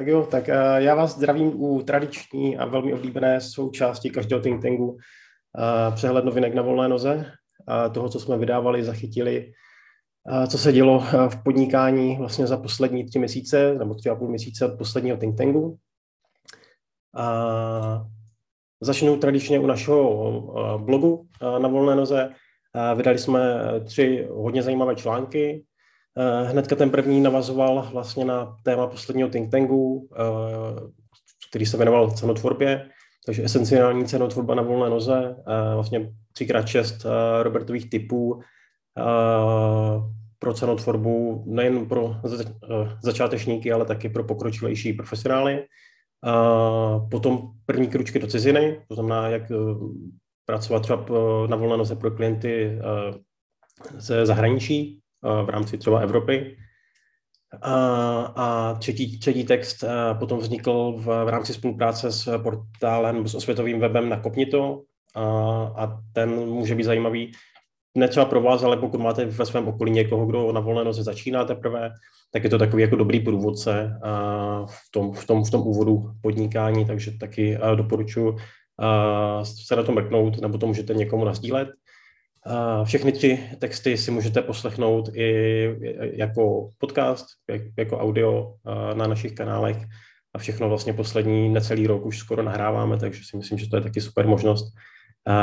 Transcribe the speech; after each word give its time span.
Tak 0.00 0.06
jo, 0.06 0.26
tak 0.30 0.48
uh, 0.48 0.54
já 0.76 0.94
vás 0.94 1.16
zdravím 1.16 1.62
u 1.62 1.82
tradiční 1.82 2.58
a 2.58 2.66
velmi 2.66 2.94
oblíbené 2.94 3.40
součásti 3.40 4.10
každého 4.10 4.42
think 4.42 4.62
tanku 4.62 4.86
uh, 4.86 4.98
přehled 5.94 6.24
novinek 6.24 6.54
na 6.54 6.62
volné 6.62 6.88
noze, 6.88 7.32
toho, 7.92 8.08
co 8.08 8.20
jsme 8.20 8.38
vydávali, 8.38 8.84
zachytili, 8.84 9.52
uh, 10.32 10.46
co 10.46 10.58
se 10.58 10.72
dělo 10.72 11.00
v 11.28 11.42
podnikání 11.44 12.16
vlastně 12.16 12.46
za 12.46 12.56
poslední 12.56 13.04
tři 13.04 13.18
měsíce, 13.18 13.74
nebo 13.74 13.94
tři 13.94 14.10
a 14.10 14.14
půl 14.14 14.28
měsíce 14.28 14.72
od 14.72 14.78
posledního 14.78 15.16
think 15.16 15.38
tanku. 15.38 15.78
Uh, 17.18 18.06
začnu 18.80 19.16
tradičně 19.16 19.58
u 19.58 19.66
našeho 19.66 20.78
blogu 20.78 21.26
na 21.58 21.68
volné 21.68 21.96
noze. 21.96 22.30
Vydali 22.94 23.18
jsme 23.18 23.40
tři 23.84 24.28
hodně 24.30 24.62
zajímavé 24.62 24.96
články, 24.96 25.64
Eh, 25.64 25.69
hnedka 26.44 26.76
ten 26.76 26.90
první 26.90 27.20
navazoval 27.20 27.88
vlastně 27.92 28.24
na 28.24 28.56
téma 28.62 28.86
posledního 28.86 29.28
think 29.28 29.50
tanku, 29.50 30.08
eh, 30.12 30.90
který 31.50 31.66
se 31.66 31.76
věnoval 31.76 32.10
cenotvorbě, 32.10 32.88
takže 33.26 33.44
esenciální 33.44 34.04
cenotvorba 34.04 34.54
na 34.54 34.62
volné 34.62 34.90
noze, 34.90 35.36
eh, 35.38 35.74
vlastně 35.74 36.12
3x6 36.32 37.06
Robertových 37.42 37.90
typů 37.90 38.40
pro 40.38 40.54
cenotvorbu 40.54 41.44
nejen 41.46 41.86
pro 41.86 42.16
začátečníky, 43.02 43.72
ale 43.72 43.84
taky 43.84 44.08
pro 44.08 44.24
pokročilejší 44.24 44.92
profesionály. 44.92 45.64
Potom 47.10 47.50
první 47.66 47.88
kručky 47.88 48.18
do 48.18 48.26
ciziny, 48.26 48.82
to 48.88 48.94
znamená, 48.94 49.28
jak 49.28 49.42
pracovat 50.44 50.82
třeba 50.82 51.06
na 51.46 51.56
volné 51.56 51.76
noze 51.76 51.96
pro 51.96 52.10
klienty 52.10 52.78
ze 53.98 54.26
zahraničí, 54.26 55.00
v 55.22 55.48
rámci 55.48 55.78
třeba 55.78 56.00
Evropy. 56.00 56.56
A, 57.62 57.74
a 58.36 58.74
třetí, 58.74 59.18
třetí 59.18 59.44
text 59.44 59.84
potom 60.18 60.38
vznikl 60.38 60.92
v, 60.96 61.24
v 61.24 61.28
rámci 61.28 61.54
spolupráce 61.54 62.12
s 62.12 62.38
portálem, 62.38 63.28
s 63.28 63.34
osvětovým 63.34 63.80
webem 63.80 64.08
na 64.08 64.20
Kopnito 64.20 64.82
a, 65.14 65.22
a 65.76 65.98
ten 66.12 66.30
může 66.30 66.74
být 66.74 66.84
zajímavý 66.84 67.32
ne 67.94 68.08
třeba 68.08 68.26
pro 68.26 68.40
vás, 68.40 68.62
ale 68.62 68.76
pokud 68.76 69.00
máte 69.00 69.24
ve 69.24 69.46
svém 69.46 69.68
okolí 69.68 69.92
někoho, 69.92 70.26
kdo 70.26 70.52
na 70.52 70.60
volné 70.60 70.84
noze 70.84 71.02
začíná 71.02 71.44
teprve, 71.44 71.90
tak 72.32 72.44
je 72.44 72.50
to 72.50 72.58
takový 72.58 72.82
jako 72.82 72.96
dobrý 72.96 73.20
průvodce 73.20 74.00
v 74.66 74.90
tom, 74.90 75.12
v 75.12 75.26
tom, 75.26 75.44
v 75.44 75.50
tom 75.50 75.60
úvodu 75.60 76.10
podnikání, 76.22 76.84
takže 76.84 77.18
taky 77.18 77.58
doporučuji 77.74 78.36
se 79.42 79.76
na 79.76 79.82
to 79.82 79.92
mrknout, 79.92 80.40
nebo 80.40 80.58
to 80.58 80.66
můžete 80.66 80.94
někomu 80.94 81.24
nazdílet. 81.24 81.68
Všechny 82.84 83.12
tři 83.12 83.38
texty 83.58 83.96
si 83.96 84.10
můžete 84.10 84.42
poslechnout 84.42 85.08
i 85.14 85.68
jako 86.16 86.70
podcast, 86.78 87.26
jako 87.78 87.98
audio 87.98 88.54
na 88.94 89.06
našich 89.06 89.34
kanálech 89.34 89.76
a 90.34 90.38
všechno 90.38 90.68
vlastně 90.68 90.92
poslední 90.92 91.48
necelý 91.48 91.86
rok 91.86 92.06
už 92.06 92.18
skoro 92.18 92.42
nahráváme, 92.42 92.98
takže 92.98 93.22
si 93.24 93.36
myslím, 93.36 93.58
že 93.58 93.68
to 93.68 93.76
je 93.76 93.82
taky 93.82 94.00
super 94.00 94.26
možnost, 94.26 94.74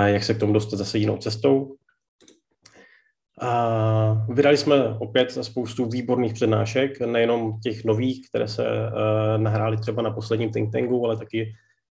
jak 0.05 0.23
se 0.23 0.33
k 0.33 0.39
tomu 0.39 0.53
dostat 0.53 0.77
zase 0.77 0.97
jinou 0.97 1.17
cestou. 1.17 1.75
A 3.41 4.25
vydali 4.29 4.57
jsme 4.57 4.97
opět 4.99 5.31
spoustu 5.41 5.85
výborných 5.85 6.33
přednášek, 6.33 6.99
nejenom 6.99 7.59
těch 7.59 7.83
nových, 7.83 8.29
které 8.29 8.47
se 8.47 8.65
nahrály 9.37 9.77
třeba 9.77 10.01
na 10.01 10.11
posledním 10.11 10.51
think 10.51 10.71
tanku, 10.71 11.05
ale 11.05 11.17
taky 11.17 11.53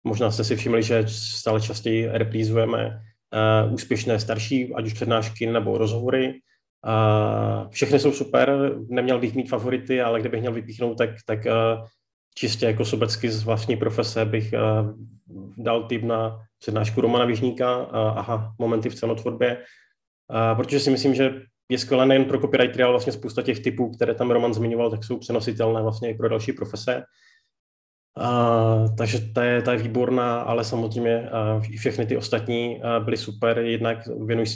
možná 0.04 0.30
jste 0.30 0.44
si 0.44 0.56
všimli, 0.56 0.82
že 0.82 1.04
stále 1.08 1.60
častěji 1.60 2.08
reprízujeme 2.08 2.86
uh, 2.86 2.92
úspěšné 3.70 4.20
starší, 4.20 4.74
ať 4.74 4.86
už 4.86 4.92
přednášky 4.92 5.46
nebo 5.46 5.78
rozhovory. 5.78 6.34
Uh, 6.86 7.70
všechny 7.70 7.98
jsou 7.98 8.12
super, 8.12 8.72
neměl 8.88 9.18
bych 9.18 9.34
mít 9.34 9.48
favority, 9.48 10.02
ale 10.02 10.20
kdybych 10.20 10.40
měl 10.40 10.52
vypíchnout, 10.52 10.98
tak, 10.98 11.10
tak 11.26 11.38
uh, 11.46 11.84
čistě 12.34 12.66
jako 12.66 12.84
sobecky 12.84 13.30
z 13.30 13.44
vlastní 13.44 13.76
profese 13.76 14.24
bych 14.24 14.54
dal 15.58 15.82
tip 15.82 16.02
na 16.02 16.38
přednášku 16.58 17.00
Romana 17.00 17.25
Vižníka, 17.25 17.75
aha, 17.92 18.54
momenty 18.58 18.91
v 18.91 18.94
cenotvorbě, 18.94 19.64
protože 20.56 20.80
si 20.80 20.91
myslím, 20.91 21.14
že 21.14 21.42
je 21.69 21.78
skvělé 21.78 22.06
nejen 22.06 22.24
pro 22.24 22.41
copywritery, 22.41 22.82
ale 22.82 22.92
vlastně 22.92 23.12
spousta 23.12 23.42
těch 23.42 23.60
typů, 23.60 23.91
které 23.91 24.14
tam 24.14 24.30
Roman 24.30 24.54
zmiňoval, 24.54 24.91
tak 24.91 25.04
jsou 25.04 25.19
přenositelné 25.19 25.82
vlastně 25.82 26.10
i 26.10 26.14
pro 26.14 26.28
další 26.28 26.53
profese. 26.53 27.03
Takže 28.96 29.20
ta 29.32 29.44
je, 29.44 29.62
ta 29.62 29.72
je 29.72 29.78
výborná, 29.78 30.40
ale 30.40 30.64
samozřejmě 30.64 31.30
uh, 31.56 31.62
všechny 31.62 32.06
ty 32.06 32.16
ostatní 32.16 32.76
uh, 32.76 33.04
byly 33.04 33.16
super, 33.16 33.58
jednak 33.58 33.98
věnují, 34.26 34.46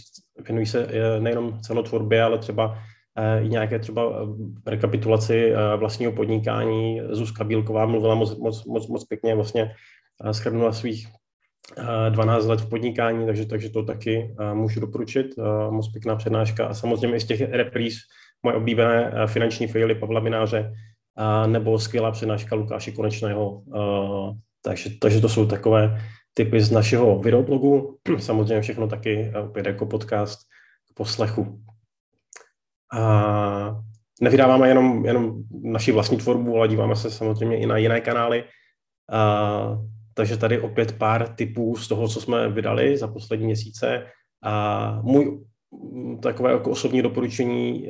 věnují 0.44 0.66
se 0.66 0.86
uh, 0.86 0.92
nejenom 1.18 1.60
cenotvorbě, 1.60 2.22
ale 2.22 2.38
třeba 2.38 2.66
uh, 2.68 3.46
i 3.46 3.48
nějaké 3.48 3.78
třeba 3.78 4.02
rekapitulaci 4.66 5.52
uh, 5.52 5.80
vlastního 5.80 6.12
podnikání. 6.12 7.00
Zuzka 7.10 7.44
Bílková 7.44 7.86
mluvila 7.86 8.14
moc, 8.14 8.38
moc, 8.38 8.64
moc, 8.64 8.88
moc 8.88 9.04
pěkně, 9.04 9.34
vlastně 9.34 9.74
uh, 10.24 10.30
schrnula 10.30 10.72
svých 10.72 11.08
uh, 11.78 12.10
12 12.10 12.46
let 12.46 12.60
v 12.60 12.68
podnikání, 12.68 13.26
takže, 13.26 13.46
takže 13.46 13.70
to 13.70 13.82
taky 13.82 14.34
můžu 14.52 14.80
doporučit. 14.80 15.26
Moc 15.70 15.92
pěkná 15.92 16.16
přednáška 16.16 16.66
a 16.66 16.74
samozřejmě 16.74 17.16
i 17.16 17.20
z 17.20 17.24
těch 17.24 17.40
repríz 17.40 17.96
moje 18.42 18.56
oblíbené 18.56 19.12
finanční 19.26 19.66
faily 19.66 19.94
Pavla 19.94 20.20
Mináře, 20.20 20.72
a 21.16 21.46
nebo 21.46 21.78
skvělá 21.78 22.10
přednáška 22.10 22.56
Lukáše 22.56 22.92
Konečného. 22.92 23.62
Takže, 24.62 24.90
takže 25.00 25.20
to 25.20 25.28
jsou 25.28 25.46
takové 25.46 26.00
typy 26.34 26.60
z 26.60 26.70
našeho 26.70 27.18
videoblogu. 27.18 27.98
Samozřejmě 28.18 28.60
všechno 28.60 28.88
taky 28.88 29.32
opět 29.44 29.66
jako 29.66 29.86
podcast 29.86 30.40
k 30.90 30.94
poslechu. 30.94 31.60
A 32.92 33.80
nevydáváme 34.20 34.68
jenom, 34.68 35.06
jenom 35.06 35.42
naši 35.62 35.92
vlastní 35.92 36.18
tvorbu, 36.18 36.56
ale 36.56 36.68
díváme 36.68 36.96
se 36.96 37.10
samozřejmě 37.10 37.58
i 37.58 37.66
na 37.66 37.76
jiné 37.76 38.00
kanály. 38.00 38.44
A, 39.12 39.78
takže 40.14 40.36
tady 40.36 40.60
opět 40.60 40.98
pár 40.98 41.34
typů 41.34 41.76
z 41.76 41.88
toho, 41.88 42.08
co 42.08 42.20
jsme 42.20 42.48
vydali 42.48 42.96
za 42.96 43.08
poslední 43.08 43.46
měsíce. 43.46 44.06
A 44.44 45.00
můj 45.02 45.44
takové 46.22 46.52
jako 46.52 46.70
osobní 46.70 47.02
doporučení 47.02 47.88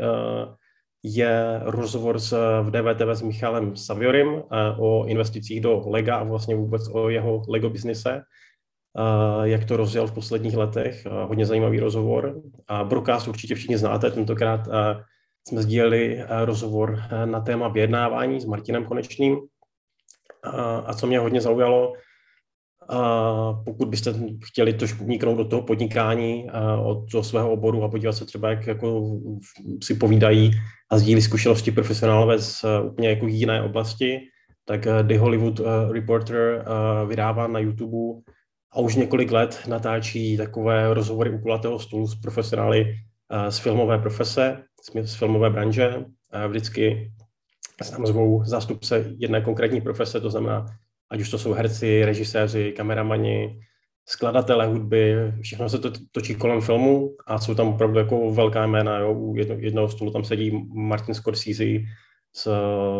je 1.02 1.60
rozhovor 1.62 2.18
s, 2.18 2.60
v 2.62 2.70
DVTV 2.70 3.08
s 3.08 3.22
Michalem 3.22 3.76
Saviorim 3.76 4.28
eh, 4.28 4.42
o 4.78 5.06
investicích 5.06 5.60
do 5.60 5.82
Lega 5.86 6.16
a 6.16 6.24
vlastně 6.24 6.56
vůbec 6.56 6.88
o 6.92 7.08
jeho 7.08 7.42
Lego 7.48 7.70
biznise, 7.70 8.22
eh, 8.22 9.48
jak 9.48 9.64
to 9.64 9.76
rozjel 9.76 10.06
v 10.06 10.12
posledních 10.12 10.56
letech. 10.56 11.06
Eh, 11.06 11.10
hodně 11.24 11.46
zajímavý 11.46 11.80
rozhovor. 11.80 12.42
A 12.68 12.84
Brokast 12.84 13.28
určitě 13.28 13.54
všichni 13.54 13.78
znáte, 13.78 14.10
tentokrát 14.10 14.68
jsme 15.48 15.62
sdíleli 15.62 16.24
rozhovor 16.44 17.02
na 17.24 17.40
téma 17.40 17.68
vyjednávání 17.68 18.40
s 18.40 18.44
Martinem 18.44 18.84
Konečným. 18.84 19.38
A 20.86 20.94
co 20.94 21.06
mě 21.06 21.18
hodně 21.18 21.40
zaujalo, 21.40 21.92
a 22.92 23.62
pokud 23.64 23.88
byste 23.88 24.14
chtěli 24.44 24.72
trošku 24.72 25.04
vniknout 25.04 25.36
do 25.36 25.44
toho 25.44 25.62
podnikání 25.62 26.46
od 26.84 27.10
toho 27.10 27.24
svého 27.24 27.52
oboru 27.52 27.82
a 27.82 27.88
podívat 27.88 28.12
se 28.12 28.24
třeba, 28.24 28.50
jak 28.50 28.66
jako 28.66 29.20
si 29.82 29.94
povídají 29.94 30.50
a 30.90 30.98
sdílí 30.98 31.22
zkušenosti 31.22 31.70
profesionálové 31.70 32.38
z 32.38 32.64
úplně 32.84 33.08
jako 33.08 33.26
jiné 33.26 33.62
oblasti, 33.62 34.20
tak 34.64 34.86
eh, 34.86 35.02
The 35.02 35.18
Hollywood 35.18 35.60
eh, 35.60 35.92
Reporter 35.92 36.64
vydává 37.08 37.46
na 37.46 37.58
YouTube 37.58 38.22
a 38.72 38.80
už 38.80 38.96
několik 38.96 39.32
let 39.32 39.60
natáčí 39.68 40.36
takové 40.36 40.94
rozhovory 40.94 41.30
u 41.30 41.38
kulatého 41.38 41.78
stolu 41.78 42.06
s 42.06 42.14
profesionály 42.14 42.94
z 43.48 43.58
filmové 43.58 43.98
profese, 43.98 44.62
z 45.02 45.14
filmové 45.14 45.50
branže. 45.50 46.04
Vždycky 46.48 47.12
se 47.82 47.92
tam 47.92 48.06
zvou 48.06 48.44
zástupce 48.44 49.04
jedné 49.18 49.40
konkrétní 49.40 49.80
profese, 49.80 50.20
to 50.20 50.30
znamená 50.30 50.66
ať 51.12 51.20
už 51.20 51.30
to 51.30 51.38
jsou 51.38 51.52
herci, 51.52 52.04
režiséři, 52.04 52.72
kameramani, 52.76 53.60
skladatelé 54.08 54.66
hudby, 54.66 55.32
všechno 55.40 55.68
se 55.68 55.78
to 55.78 55.92
točí 56.12 56.34
kolem 56.34 56.60
filmu 56.60 57.16
a 57.26 57.38
jsou 57.38 57.54
tam 57.54 57.68
opravdu 57.68 57.98
jako 57.98 58.32
velká 58.32 58.66
jména. 58.66 58.98
Jo. 58.98 59.12
U 59.12 59.36
jedno, 59.36 59.54
jednoho 59.58 59.88
stolu 59.88 60.10
tam 60.10 60.24
sedí 60.24 60.68
Martin 60.74 61.14
Scorsese 61.14 61.64
s, 62.36 62.50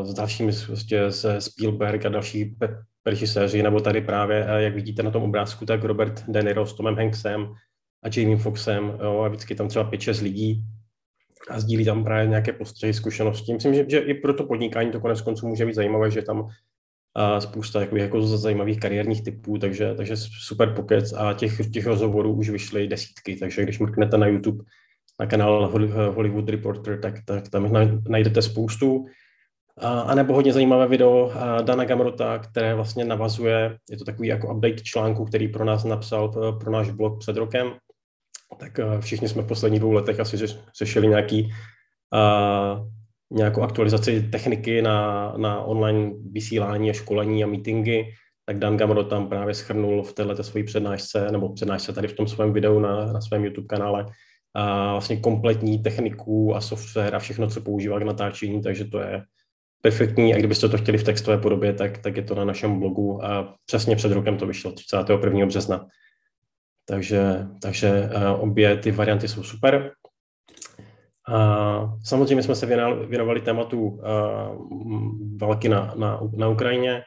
s 0.02 0.14
dalšími, 0.14 0.52
prostě 0.66 1.12
se 1.12 1.40
Spielberg 1.40 2.06
a 2.06 2.08
další 2.08 2.56
režiséři, 3.06 3.62
nebo 3.62 3.81
tady 3.81 4.00
právě, 4.00 4.46
jak 4.56 4.75
vidíte 4.75 5.02
na 5.02 5.10
tom 5.10 5.22
obrázku, 5.22 5.66
tak 5.66 5.84
Robert 5.84 6.25
De 6.28 6.42
Niro 6.42 6.66
s 6.66 6.75
Tomem 6.75 6.96
Hanksem 6.96 7.54
a 8.02 8.08
Jamie 8.16 8.38
Foxem 8.38 8.98
jo, 9.02 9.20
a 9.20 9.28
vždycky 9.28 9.54
tam 9.54 9.69
třeba 9.69 9.90
5-6 9.90 10.22
lidí 10.22 10.64
a 11.50 11.60
sdílí 11.60 11.84
tam 11.84 12.04
právě 12.04 12.26
nějaké 12.26 12.52
postřehy, 12.52 12.94
zkušenosti. 12.94 13.54
Myslím, 13.54 13.75
že, 13.75 13.84
že 13.88 13.98
i 13.98 14.14
pro 14.14 14.34
to 14.34 14.44
podnikání 14.44 14.90
to 14.90 15.00
konec 15.00 15.20
konců 15.20 15.48
může 15.48 15.66
být 15.66 15.75
zajímavé, 15.75 16.10
že 16.10 16.22
tam 16.22 16.48
a 17.14 17.41
spousta 17.41 17.81
jako, 17.81 17.97
jako 17.97 18.23
zajímavých 18.23 18.81
kariérních 18.81 19.25
typů, 19.25 19.59
takže, 19.59 19.94
takže 19.94 20.17
super 20.17 20.75
pokec 20.75 21.12
a 21.12 21.32
těch, 21.32 21.70
těch 21.70 21.87
rozhovorů 21.87 22.32
už 22.32 22.50
vyšly 22.50 22.88
desítky, 22.88 23.37
takže 23.37 23.62
když 23.62 23.79
mrknete 23.79 24.19
na 24.19 24.26
YouTube 24.26 24.64
na 25.20 25.26
kanál 25.26 25.69
Hollywood 26.14 26.49
Reporter, 26.49 27.00
tak, 27.00 27.14
tak 27.25 27.49
tam 27.49 27.73
najdete 28.09 28.43
spoustu. 28.43 29.06
A, 29.79 30.14
nebo 30.14 30.35
hodně 30.35 30.53
zajímavé 30.53 30.88
video 30.88 31.32
Dana 31.62 31.85
Gamrota, 31.85 32.38
které 32.38 32.75
vlastně 32.75 33.05
navazuje, 33.05 33.76
je 33.91 33.97
to 33.97 34.05
takový 34.05 34.29
jako 34.29 34.55
update 34.55 34.82
článku, 34.82 35.25
který 35.25 35.49
pro 35.49 35.64
nás 35.64 35.85
napsal 35.85 36.29
pro 36.61 36.73
náš 36.73 36.91
blog 36.91 37.19
před 37.19 37.37
rokem, 37.37 37.73
tak 38.61 38.81
všichni 39.00 39.29
jsme 39.29 39.43
v 39.43 39.47
posledních 39.47 39.81
dvou 39.81 39.93
letech 39.93 40.20
asi 40.20 40.37
řešili 40.79 41.09
nějaký 41.09 41.53
nějakou 43.32 43.62
aktualizaci 43.62 44.23
techniky 44.23 44.82
na, 44.82 45.32
na 45.37 45.61
online 45.62 46.12
vysílání 46.32 46.90
a 46.90 46.93
školení 46.93 47.44
a 47.44 47.46
meetingy, 47.46 48.05
tak 48.44 48.58
Dan 48.58 48.76
Gamro 48.76 49.05
tam 49.05 49.29
právě 49.29 49.55
schrnul 49.55 50.02
v 50.02 50.12
této 50.12 50.43
své 50.43 50.62
přednášce, 50.64 51.32
nebo 51.32 51.52
přednášce 51.52 51.93
tady 51.93 52.08
v 52.08 52.17
tom 52.17 52.29
svém 52.29 52.52
videu 52.52 52.79
na, 52.79 53.12
na 53.12 53.20
svém 53.20 53.44
YouTube 53.44 53.67
kanále, 53.67 54.06
a 54.55 54.93
vlastně 54.93 55.17
kompletní 55.17 55.79
techniku 55.79 56.56
a 56.56 56.61
software 56.61 57.14
a 57.14 57.19
všechno, 57.19 57.49
co 57.49 57.61
používá 57.61 57.99
k 58.00 58.02
natáčení, 58.02 58.62
takže 58.62 58.84
to 58.84 59.00
je 59.00 59.23
perfektní 59.82 60.35
a 60.35 60.38
kdybyste 60.38 60.69
to 60.69 60.78
chtěli 60.78 60.99
v 60.99 61.05
textové 61.05 61.38
podobě, 61.38 61.73
tak, 61.73 61.99
tak 61.99 62.17
je 62.17 62.23
to 62.23 62.35
na 62.35 62.44
našem 62.44 62.81
blogu 62.81 63.25
a 63.25 63.55
přesně 63.67 63.96
před 63.96 64.12
rokem 64.12 64.37
to 64.37 64.46
vyšlo, 64.46 64.73
31. 64.73 65.46
března. 65.46 65.87
Takže, 66.85 67.46
takže 67.62 68.11
obě 68.38 68.76
ty 68.76 68.90
varianty 68.90 69.28
jsou 69.28 69.43
super. 69.43 69.93
A 71.28 71.98
samozřejmě 72.04 72.42
jsme 72.42 72.54
se 72.54 72.66
věnovali, 73.08 73.40
tématu 73.40 74.00
války 75.40 75.69
na, 75.69 75.94
na, 75.96 76.20
na 76.36 76.48
Ukrajině. 76.48 77.02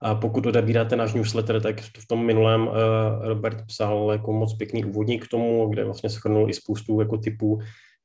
A 0.00 0.14
pokud 0.14 0.46
odebíráte 0.46 0.96
náš 0.96 1.14
newsletter, 1.14 1.60
tak 1.60 1.80
v 1.80 2.06
tom 2.08 2.26
minulém 2.26 2.66
uh, 2.66 2.74
Robert 3.22 3.66
psal 3.66 4.08
jako 4.12 4.32
moc 4.32 4.56
pěkný 4.56 4.84
úvodník 4.84 5.24
k 5.24 5.30
tomu, 5.30 5.68
kde 5.68 5.84
vlastně 5.84 6.10
schrnul 6.10 6.50
i 6.50 6.54
spoustu 6.54 7.00
jako 7.00 7.18
typů 7.18 7.58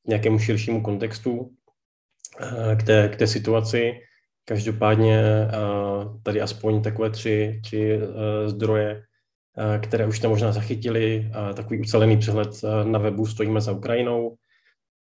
nějakému 0.07 0.39
širšímu 0.39 0.81
kontextu 0.81 1.31
uh, 1.39 1.50
k, 2.77 2.83
té, 2.83 3.09
k 3.09 3.15
té 3.15 3.27
situaci. 3.27 3.94
Každopádně 4.45 5.23
tady 6.23 6.41
aspoň 6.41 6.81
takové 6.81 7.09
tři, 7.09 7.59
tři 7.63 7.99
zdroje, 8.45 9.03
které 9.81 10.07
už 10.07 10.17
jste 10.17 10.27
možná 10.27 10.51
zachytili. 10.51 11.31
Takový 11.53 11.79
ucelený 11.79 12.17
přehled 12.17 12.49
na 12.83 12.99
webu 12.99 13.25
Stojíme 13.25 13.61
za 13.61 13.71
Ukrajinou, 13.71 14.35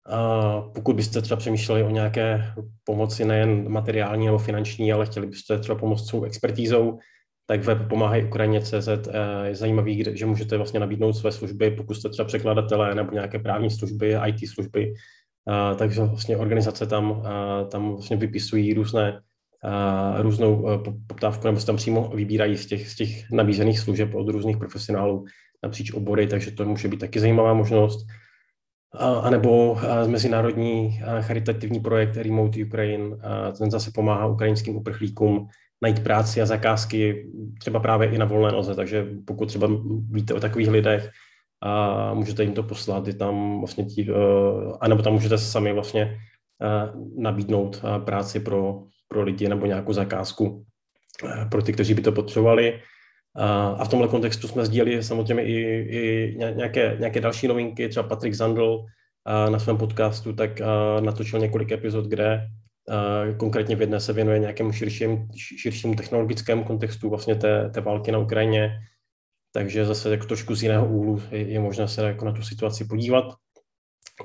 a 0.07 0.61
pokud 0.75 0.97
byste 0.97 1.23
třeba 1.23 1.39
přemýšleli 1.39 1.83
o 1.83 1.91
nějaké 1.91 2.53
pomoci 2.85 3.25
nejen 3.25 3.69
materiální 3.69 4.27
nebo 4.27 4.39
finanční, 4.39 4.93
ale 4.93 5.07
chtěli 5.07 5.27
byste 5.27 5.59
třeba 5.59 5.79
pomoct 5.79 6.09
svou 6.09 6.25
expertízou, 6.25 6.99
tak 7.47 7.65
web 7.65 7.89
Pomáhej 7.89 8.25
Ukrajině.cz 8.25 8.89
eh, 8.89 8.99
je 9.45 9.55
zajímavý, 9.55 10.05
že 10.13 10.27
můžete 10.27 10.57
vlastně 10.57 10.81
nabídnout 10.81 11.13
své 11.13 11.33
služby, 11.33 11.71
pokud 11.71 11.95
jste 11.95 12.09
třeba 12.09 12.27
překladatelé 12.27 12.95
nebo 12.95 13.13
nějaké 13.13 13.39
právní 13.39 13.71
služby, 13.71 14.17
IT 14.27 14.49
služby, 14.55 14.95
takže 15.77 16.01
vlastně 16.01 16.37
organizace 16.37 16.87
tam, 16.87 17.23
tam 17.69 17.91
vlastně 17.91 18.17
vypisují 18.17 18.75
různé 18.75 19.21
různou 20.19 20.69
eh, 20.71 20.79
poptávku, 21.07 21.47
nebo 21.47 21.61
se 21.61 21.67
tam 21.67 21.77
přímo 21.77 22.09
vybírají 22.15 22.57
z 22.57 22.67
těch, 22.67 22.89
z 22.89 22.97
těch 22.97 23.31
nabízených 23.31 23.79
služeb 23.79 24.15
od 24.15 24.29
různých 24.29 24.57
profesionálů 24.57 25.25
napříč 25.63 25.93
obory, 25.93 26.27
takže 26.27 26.51
to 26.51 26.65
může 26.65 26.89
být 26.89 27.01
taky 27.01 27.21
zajímavá 27.21 27.55
možnost 27.55 28.07
a 28.99 29.31
nebo 29.31 29.79
mezinárodní 30.07 31.01
charitativní 31.21 31.81
projekt 31.81 32.17
Remote 32.17 32.65
Ukraine, 32.65 33.17
ten 33.59 33.71
zase 33.71 33.91
pomáhá 33.95 34.27
ukrajinským 34.27 34.77
uprchlíkům 34.77 35.49
najít 35.83 36.05
práci 36.05 36.43
a 36.43 36.47
zakázky 36.47 37.31
třeba 37.59 37.81
právě 37.81 38.11
i 38.11 38.19
na 38.19 38.25
volné 38.25 38.53
noze, 38.53 38.75
takže 38.75 39.07
pokud 39.25 39.47
třeba 39.47 39.69
víte 40.11 40.35
o 40.35 40.41
takových 40.41 40.69
lidech, 40.69 41.11
a 41.63 42.15
můžete 42.15 42.43
jim 42.43 42.55
to 42.55 42.63
poslat, 42.63 43.07
je 43.07 43.15
tam 43.15 43.59
vlastně 43.59 43.85
tí, 43.85 44.11
e, 44.11 44.15
anebo 44.81 45.03
tam 45.03 45.13
můžete 45.13 45.39
sami 45.39 45.73
vlastně 45.73 46.03
e, 46.03 46.19
nabídnout 47.17 47.85
e, 47.85 48.01
práci 48.01 48.41
pro, 48.41 48.83
pro 49.09 49.23
lidi 49.23 49.49
nebo 49.49 49.67
nějakou 49.67 49.93
zakázku 49.93 50.65
pro 51.51 51.63
ty, 51.63 51.73
kteří 51.73 51.95
by 51.95 52.03
to 52.03 52.13
potřebovali. 52.13 52.81
A 53.79 53.85
v 53.85 53.89
tomhle 53.89 54.09
kontextu 54.09 54.49
jsme 54.49 54.67
sdíleli 54.67 55.03
samozřejmě 55.03 55.45
i, 55.45 55.57
i 55.91 56.35
nějaké, 56.39 56.97
nějaké 56.99 57.21
další 57.21 57.49
novinky, 57.49 57.89
třeba 57.89 58.09
Patrik 58.09 58.35
Zandl 58.35 58.85
na 59.49 59.59
svém 59.59 59.77
podcastu 59.77 60.33
tak 60.33 60.61
natočil 61.01 61.41
několik 61.41 61.73
epizod, 61.73 62.05
kde 62.05 62.49
konkrétně 63.37 63.77
v 63.77 63.81
jedné 63.81 64.01
se 64.01 64.13
věnuje 64.13 64.39
nějakému 64.39 64.73
širším, 64.73 65.29
širšímu 65.37 65.95
technologickému 65.95 66.65
kontextu 66.65 67.11
vlastně 67.11 67.35
té, 67.35 67.71
té 67.71 67.81
války 67.81 68.13
na 68.13 68.19
Ukrajině, 68.19 68.71
takže 69.53 69.85
zase 69.85 70.11
jako 70.11 70.27
trošku 70.27 70.55
z 70.55 70.63
jiného 70.63 70.89
úhlu 70.89 71.23
je, 71.31 71.39
je 71.39 71.61
možné 71.61 71.89
se 71.89 72.03
jako 72.03 72.25
na 72.25 72.33
tu 72.33 72.43
situaci 72.43 72.85
podívat, 72.85 73.25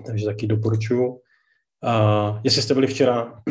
takže 0.06 0.26
taky 0.26 0.48
doporučuju. 0.48 1.22
A 1.84 2.42
jestli 2.44 2.62
jste 2.62 2.74
byli 2.74 2.88
včera 2.88 3.42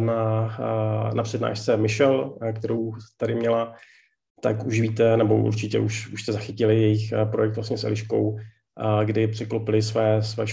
na, 0.00 0.56
eh, 0.60 1.14
na 1.14 1.22
přednášce 1.22 1.76
Michelle, 1.76 2.30
eh, 2.42 2.52
kterou 2.52 2.92
tady 3.16 3.34
měla, 3.34 3.74
tak 4.42 4.66
už 4.66 4.80
víte, 4.80 5.16
nebo 5.16 5.36
určitě 5.36 5.78
už, 5.78 6.12
už 6.12 6.22
jste 6.22 6.32
zachytili 6.32 6.82
jejich 6.82 7.12
projekt 7.30 7.54
vlastně 7.54 7.78
s 7.78 7.84
Eliškou, 7.84 8.38
kdy 9.04 9.28
překlopili 9.28 9.82
své, 9.82 10.22
své 10.22 10.44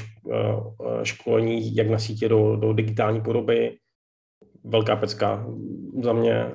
školení 1.03 1.75
jak 1.75 1.89
na 1.89 1.99
sítě 1.99 2.29
do, 2.29 2.55
do 2.55 2.73
digitální 2.73 3.21
podoby. 3.21 3.77
Velká 4.63 4.95
pecka 4.95 5.45
za 6.03 6.13
mě. 6.13 6.45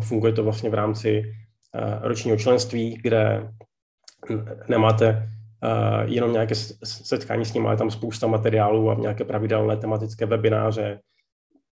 Funguje 0.00 0.32
to 0.32 0.44
vlastně 0.44 0.70
v 0.70 0.74
rámci 0.74 1.32
ročního 2.00 2.36
členství, 2.36 2.98
kde 3.02 3.52
nemáte 4.68 5.30
jenom 6.04 6.32
nějaké 6.32 6.54
setkání 6.84 7.44
s 7.44 7.52
nimi, 7.52 7.66
ale 7.66 7.76
tam 7.76 7.90
spousta 7.90 8.26
materiálů 8.26 8.90
a 8.90 8.94
nějaké 8.94 9.24
pravidelné 9.24 9.76
tematické 9.76 10.26
webináře, 10.26 11.00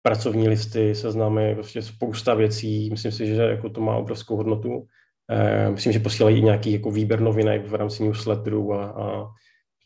pracovní 0.02 0.48
listy, 0.48 0.94
seznamy, 0.94 1.54
prostě 1.54 1.82
spousta 1.82 2.34
věcí. 2.34 2.90
Myslím 2.90 3.12
si, 3.12 3.26
že 3.26 3.42
jako 3.42 3.70
to 3.70 3.80
má 3.80 3.96
obrovskou 3.96 4.36
hodnotu. 4.36 4.86
Eh, 5.30 5.70
myslím, 5.70 5.92
že 5.92 5.98
posílají 5.98 6.38
i 6.38 6.42
nějaký 6.42 6.72
jako 6.72 6.90
výběr 6.90 7.20
novinek 7.20 7.66
v 7.66 7.74
rámci 7.74 8.02
newsletterů 8.02 8.72
a, 8.72 8.84
a 8.86 9.26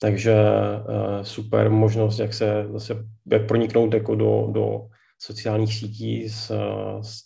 takže 0.01 0.35
eh, 0.35 1.25
super 1.25 1.71
možnost, 1.71 2.19
jak 2.19 2.35
se 2.35 2.67
zase 2.73 3.07
jak 3.33 3.47
proniknout 3.47 3.95
jako 3.95 4.15
do, 4.15 4.49
do 4.53 4.89
sociálních 5.19 5.75
sítí 5.75 6.29
s, 6.29 6.53
s, 7.01 7.23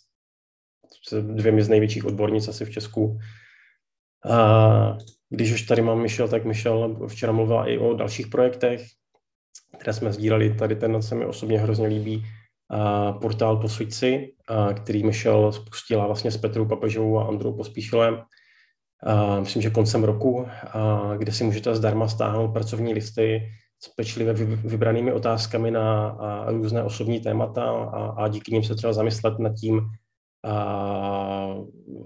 s 1.09 1.21
dvěmi 1.21 1.63
z 1.63 1.69
největších 1.69 2.05
odbornic 2.05 2.47
asi 2.47 2.65
v 2.65 2.71
Česku. 2.71 3.19
A 4.29 4.97
když 5.29 5.51
už 5.51 5.61
tady 5.61 5.81
mám 5.81 6.01
Michel, 6.01 6.27
tak 6.27 6.45
Michel 6.45 7.07
včera 7.07 7.31
mluvila 7.31 7.67
i 7.67 7.77
o 7.77 7.93
dalších 7.93 8.27
projektech, 8.27 8.81
které 9.79 9.93
jsme 9.93 10.13
sdíleli. 10.13 10.53
Tady 10.53 10.75
ten 10.75 11.01
se 11.01 11.15
mi 11.15 11.25
osobně 11.25 11.59
hrozně 11.59 11.87
líbí 11.87 12.23
portál 13.21 13.57
Posvíci, 13.57 14.33
který 14.73 15.03
Michel 15.03 15.51
spustila 15.51 16.07
vlastně 16.07 16.31
s 16.31 16.37
Petrou 16.37 16.65
Papežovou 16.65 17.19
a 17.19 17.27
Androu 17.27 17.53
Pospíšilem, 17.53 18.21
myslím, 19.39 19.61
že 19.61 19.69
koncem 19.69 20.03
roku, 20.03 20.47
kde 21.17 21.31
si 21.31 21.43
můžete 21.43 21.75
zdarma 21.75 22.07
stáhnout 22.07 22.47
pracovní 22.47 22.93
listy 22.93 23.41
s 23.83 23.87
pečlivě 23.87 24.33
vybranými 24.55 25.13
otázkami 25.13 25.71
na 25.71 26.17
různé 26.47 26.83
osobní 26.83 27.19
témata 27.19 27.63
a, 28.17 28.27
díky 28.27 28.51
nim 28.51 28.63
se 28.63 28.75
třeba 28.75 28.93
zamyslet 28.93 29.39
nad 29.39 29.53
tím, 29.53 29.81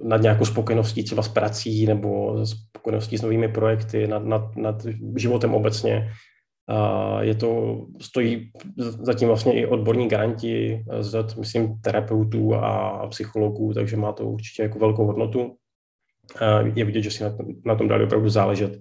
nad 0.04 0.22
nějakou 0.22 0.46
spokojeností 0.46 1.04
třeba 1.04 1.24
s 1.24 1.28
prací 1.28 1.86
nebo 1.86 2.38
spokojeností 2.46 3.18
s 3.18 3.22
novými 3.22 3.48
projekty, 3.48 4.08
nad, 4.08 4.26
nad, 4.26 4.56
nad 4.56 4.86
životem 5.16 5.54
obecně. 5.56 6.12
A 6.68 7.22
je 7.22 7.36
to, 7.36 7.82
stojí 8.02 8.52
zatím 8.78 9.28
vlastně 9.28 9.54
i 9.54 9.66
odborní 9.66 10.08
garanti 10.08 10.86
z, 11.00 11.36
myslím, 11.36 11.82
terapeutů 11.82 12.56
a 12.56 13.08
psychologů, 13.08 13.74
takže 13.74 13.98
má 13.98 14.12
to 14.12 14.26
určitě 14.26 14.64
jako 14.64 14.80
velkou 14.80 15.06
hodnotu. 15.06 15.56
A 16.40 16.60
je 16.60 16.86
vidět, 16.86 17.02
že 17.02 17.12
si 17.12 17.24
na 17.24 17.30
tom, 17.30 17.46
na 17.66 17.76
tom 17.76 17.88
dali 17.88 18.04
opravdu 18.04 18.30
záležet. 18.30 18.80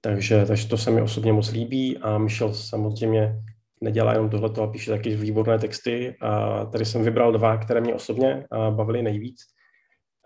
Takže, 0.00 0.44
takže 0.46 0.68
to 0.68 0.76
se 0.76 0.90
mi 0.90 1.02
osobně 1.02 1.32
moc 1.32 1.52
líbí 1.52 1.98
a 1.98 2.18
Michel 2.18 2.54
samozřejmě 2.54 3.36
nedělá 3.80 4.12
jenom 4.12 4.30
tohle, 4.30 4.50
ale 4.56 4.68
píše 4.68 4.90
taky 4.90 5.16
výborné 5.16 5.58
texty. 5.58 6.14
A 6.20 6.64
tady 6.64 6.84
jsem 6.84 7.04
vybral 7.04 7.32
dva, 7.32 7.56
které 7.56 7.80
mě 7.80 7.94
osobně 7.94 8.46
bavily 8.70 9.02
nejvíc, 9.02 9.40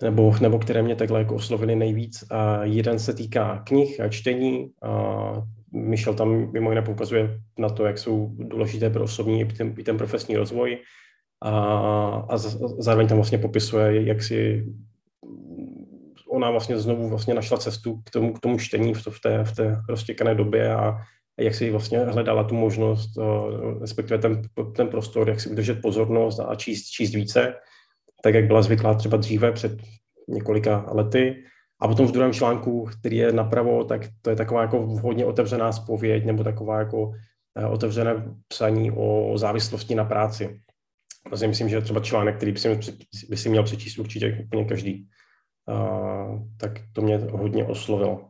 nebo, 0.03 0.35
nebo 0.41 0.59
které 0.59 0.83
mě 0.83 0.97
takhle 0.97 1.19
jako 1.19 1.35
oslovily 1.35 1.77
nejvíc. 1.77 2.25
A 2.31 2.65
jeden 2.65 2.99
se 2.99 3.15
týká 3.15 3.63
knih 3.67 4.01
a 4.01 4.09
čtení. 4.09 4.71
A 4.83 5.33
Michel 5.73 6.15
tam 6.15 6.53
mimo 6.53 6.71
jiné 6.71 6.83
poukazuje 6.83 7.41
na 7.59 7.69
to, 7.69 7.87
jak 7.87 7.99
jsou 7.99 8.31
důležité 8.39 8.91
pro 8.91 9.05
osobní 9.05 9.41
i 9.41 9.45
ten, 9.45 9.75
i 9.79 9.83
ten 9.83 9.97
profesní 9.97 10.37
rozvoj. 10.37 10.79
A, 11.43 11.51
a 12.31 12.39
zároveň 12.79 13.09
tam 13.09 13.19
vlastně 13.19 13.39
popisuje, 13.39 14.03
jak 14.03 14.23
si 14.23 14.67
ona 16.29 16.51
vlastně 16.51 16.79
znovu 16.79 17.09
vlastně 17.09 17.35
našla 17.35 17.59
cestu 17.59 18.03
k 18.05 18.11
tomu, 18.11 18.33
k 18.33 18.41
tomu 18.41 18.59
čtení 18.59 18.95
v, 18.95 19.05
to, 19.05 19.11
v 19.11 19.21
té, 19.21 19.45
v 19.45 19.53
té 19.53 19.77
roztěkané 19.89 20.35
době 20.35 20.75
a 20.75 20.99
jak 21.41 21.55
si 21.55 21.71
vlastně 21.71 21.99
hledala 21.99 22.45
tu 22.45 22.55
možnost, 22.55 23.11
respektive 23.81 24.19
ten, 24.19 24.43
ten 24.77 24.89
prostor, 24.89 25.29
jak 25.29 25.41
si 25.41 25.51
udržet 25.51 25.83
pozornost 25.83 26.41
a 26.41 26.55
číst, 26.55 26.85
číst 26.85 27.15
více, 27.15 27.55
tak 28.23 28.35
jak 28.35 28.47
byla 28.47 28.63
zvyklá 28.63 28.95
třeba 28.95 29.17
dříve 29.17 29.53
před 29.53 29.73
několika 30.29 30.87
lety 30.93 31.45
a 31.81 31.89
potom 31.89 32.07
v 32.07 32.13
druhém 32.13 32.33
článku, 32.33 32.85
který 32.85 33.17
je 33.17 33.33
napravo, 33.33 33.85
tak 33.85 34.03
to 34.23 34.31
je 34.31 34.37
taková 34.37 34.63
jako 34.63 34.87
hodně 34.87 35.27
otevřená 35.27 35.73
zpověď 35.73 36.25
nebo 36.25 36.45
taková 36.45 36.79
jako 36.79 37.13
eh, 37.59 37.67
otevřené 37.67 38.35
psaní 38.49 38.91
o 38.91 39.33
závislosti 39.39 39.95
na 39.95 40.05
práci. 40.05 40.61
Vlastně 41.29 41.49
myslím, 41.49 41.69
že 41.69 41.81
třeba 41.81 42.01
článek, 42.01 42.37
který 42.37 42.53
by 42.53 42.59
si, 42.59 42.79
by 43.29 43.37
si 43.37 43.49
měl 43.49 43.63
přečíst 43.63 43.99
určitě 43.99 44.39
úplně 44.45 44.65
každý. 44.65 45.07
Uh, 45.69 46.43
tak 46.57 46.81
to 46.93 47.03
mě 47.03 47.17
hodně 47.17 47.65
oslovilo. 47.65 48.29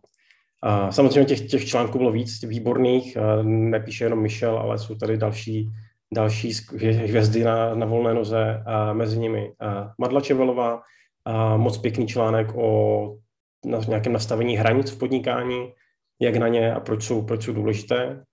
A 0.62 0.92
samozřejmě 0.92 1.24
těch, 1.24 1.40
těch 1.40 1.66
článků 1.66 1.98
bylo 1.98 2.12
víc 2.12 2.42
výborných, 2.42 3.16
uh, 3.16 3.46
nepíše 3.46 4.04
jenom 4.04 4.22
Michel, 4.22 4.58
ale 4.58 4.78
jsou 4.78 4.94
tady 4.94 5.16
další 5.16 5.70
další 6.14 6.52
hvězdy 6.78 7.44
na, 7.44 7.74
na 7.74 7.86
volné 7.86 8.14
noze, 8.14 8.62
a 8.66 8.92
mezi 8.92 9.18
nimi 9.18 9.52
a 9.60 9.92
Madla 9.98 10.20
Čevelová, 10.20 10.80
a 11.24 11.56
moc 11.56 11.78
pěkný 11.78 12.06
článek 12.06 12.54
o 12.54 13.16
na 13.64 13.78
nějakém 13.88 14.12
nastavení 14.12 14.56
hranic 14.56 14.90
v 14.90 14.98
podnikání, 14.98 15.72
jak 16.20 16.36
na 16.36 16.48
ně 16.48 16.74
a 16.74 16.80
proč 16.80 17.04
jsou, 17.04 17.22
proč 17.22 17.44
jsou 17.44 17.52
důležité, 17.52 18.24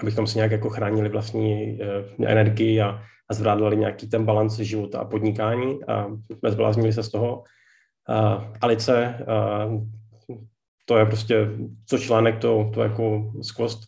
abychom 0.00 0.26
si 0.26 0.38
nějak 0.38 0.50
jako 0.50 0.70
chránili 0.70 1.08
vlastní 1.08 1.78
eh, 1.82 2.26
energii 2.26 2.80
a, 2.80 3.02
a 3.30 3.34
zvládali 3.34 3.76
nějaký 3.76 4.08
ten 4.08 4.24
balans 4.24 4.58
života 4.58 4.98
a 4.98 5.04
podnikání 5.04 5.84
a 5.84 6.06
jsme 6.38 6.50
zbláznili 6.50 6.92
se 6.92 7.02
z 7.02 7.08
toho. 7.08 7.42
Uh, 8.08 8.44
Alice, 8.60 9.18
uh, 9.66 9.84
to 10.84 10.98
je 10.98 11.06
prostě, 11.06 11.48
co 11.86 11.98
článek, 11.98 12.38
to, 12.38 12.70
to 12.74 12.82
jako 12.82 13.32
skvost. 13.42 13.80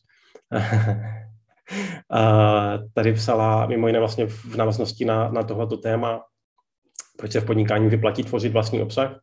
a 2.11 2.73
tady 2.94 3.12
psala 3.12 3.66
mimo 3.66 3.87
jiné 3.87 3.99
vlastně 3.99 4.26
v 4.26 4.56
návaznosti 4.56 5.04
na, 5.04 5.28
na 5.28 5.42
tohleto 5.42 5.76
téma, 5.76 6.23
proč 7.18 7.32
se 7.32 7.40
v 7.40 7.46
podnikání 7.46 7.88
vyplatí 7.88 8.23
tvořit 8.23 8.52
vlastní 8.52 8.82
obsah. 8.82 9.20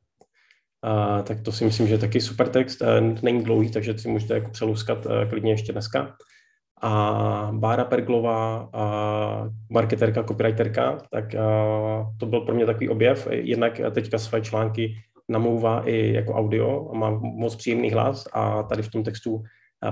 A, 0.83 1.21
tak 1.21 1.41
to 1.41 1.51
si 1.51 1.65
myslím, 1.65 1.87
že 1.87 1.93
je 1.93 1.97
taky 1.97 2.21
super 2.21 2.49
text. 2.49 2.81
Není 3.21 3.43
dlouhý, 3.43 3.71
takže 3.71 3.99
si 3.99 4.07
můžete 4.07 4.33
jako 4.33 4.49
přeluskat 4.51 5.07
klidně 5.29 5.51
ještě 5.51 5.71
dneska. 5.71 6.15
A 6.81 7.51
Bára 7.53 7.85
Perglová, 7.85 8.69
a 8.73 9.49
marketerka, 9.69 10.23
copywriterka, 10.23 10.97
tak 11.11 11.35
a, 11.35 12.13
to 12.19 12.25
byl 12.25 12.41
pro 12.41 12.55
mě 12.55 12.65
takový 12.65 12.89
objev. 12.89 13.27
Jednak 13.31 13.81
teďka 13.91 14.17
své 14.17 14.41
články 14.41 14.95
namlouvá 15.29 15.81
i 15.89 16.13
jako 16.13 16.33
audio, 16.33 16.89
má 16.93 17.09
moc 17.21 17.55
příjemný 17.55 17.91
hlas 17.91 18.27
a 18.33 18.63
tady 18.63 18.83
v 18.83 18.91
tom 18.91 19.03
textu 19.03 19.43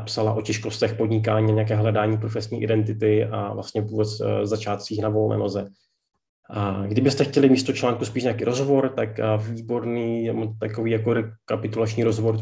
psala 0.06 0.34
o 0.34 0.42
těžkostech 0.42 0.94
podnikání, 0.94 1.54
nějaké 1.54 1.76
hledání 1.76 2.18
profesní 2.18 2.64
identity 2.64 3.26
a 3.26 3.54
vlastně 3.54 3.82
vůbec 3.82 4.22
e, 4.22 4.46
začátcích 4.46 5.02
na 5.02 5.10
volné 5.10 5.38
noze. 5.38 5.68
A 6.54 6.84
kdybyste 6.88 7.24
chtěli 7.24 7.50
místo 7.50 7.74
článku 7.74 8.06
spíš 8.06 8.24
nějaký 8.24 8.44
rozhovor, 8.44 8.90
tak 8.90 9.10
výborný 9.38 10.32
takový 10.60 10.92
jako 10.92 11.14
rekapitulační 11.14 12.04
rozhovor 12.04 12.38